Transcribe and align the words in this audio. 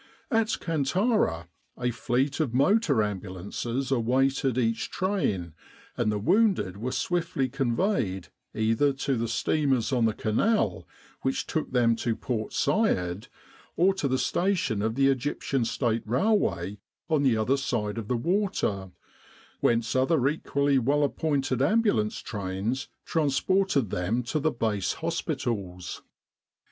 At 0.31 0.57
Kantara 0.59 1.47
a 1.77 1.91
fleet 1.91 2.39
of 2.39 2.55
motor 2.55 3.03
ambulances 3.03 3.91
awaited 3.91 4.57
each 4.57 4.89
train, 4.89 5.53
and 5.95 6.11
the 6.11 6.17
wounded 6.17 6.75
were 6.77 6.91
swiftly 6.91 7.47
conveyed 7.47 8.29
either 8.55 8.93
to 8.93 9.15
the 9.15 9.27
steamers 9.27 9.93
on 9.93 10.05
the 10.05 10.15
Canal, 10.15 10.87
which 11.21 11.45
took 11.45 11.71
them 11.71 11.95
to 11.97 12.15
Port 12.15 12.51
Said, 12.51 13.27
or 13.75 13.93
to 13.93 14.07
the 14.07 14.17
station 14.17 14.81
of 14.81 14.95
the 14.95 15.07
Egyptian 15.07 15.65
State 15.65 16.01
Railway 16.07 16.79
on 17.07 17.21
the 17.21 17.37
other 17.37 17.55
side 17.55 17.99
of 17.99 18.07
the 18.07 18.17
water, 18.17 18.89
whence 19.59 19.95
other 19.95 20.27
equally 20.27 20.79
well 20.79 21.03
appointed 21.03 21.61
ambulance 21.61 22.17
trains 22.23 22.87
transported 23.05 23.91
them 23.91 24.23
to 24.23 24.39
the 24.39 24.49
Base 24.49 24.93
hospitals. 24.93 26.01